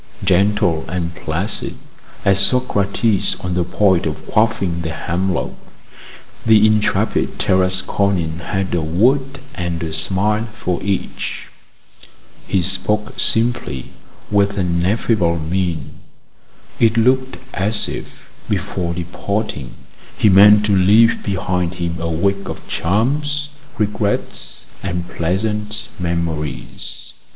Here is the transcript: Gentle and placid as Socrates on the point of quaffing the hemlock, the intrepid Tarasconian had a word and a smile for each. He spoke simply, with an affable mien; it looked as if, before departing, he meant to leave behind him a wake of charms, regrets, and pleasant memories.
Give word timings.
Gentle 0.23 0.83
and 0.87 1.13
placid 1.13 1.75
as 2.25 2.39
Socrates 2.39 3.39
on 3.41 3.53
the 3.53 3.63
point 3.63 4.07
of 4.07 4.25
quaffing 4.25 4.81
the 4.81 4.89
hemlock, 4.89 5.51
the 6.43 6.65
intrepid 6.65 7.37
Tarasconian 7.37 8.39
had 8.39 8.73
a 8.73 8.81
word 8.81 9.41
and 9.53 9.83
a 9.83 9.93
smile 9.93 10.47
for 10.59 10.81
each. 10.81 11.49
He 12.47 12.63
spoke 12.63 13.19
simply, 13.19 13.91
with 14.31 14.57
an 14.57 14.83
affable 14.83 15.37
mien; 15.37 15.99
it 16.79 16.97
looked 16.97 17.37
as 17.53 17.87
if, 17.87 18.27
before 18.49 18.95
departing, 18.95 19.75
he 20.17 20.29
meant 20.29 20.65
to 20.65 20.75
leave 20.75 21.21
behind 21.21 21.75
him 21.75 22.01
a 22.01 22.09
wake 22.09 22.49
of 22.49 22.67
charms, 22.67 23.49
regrets, 23.77 24.65
and 24.81 25.07
pleasant 25.07 25.89
memories. 25.99 27.13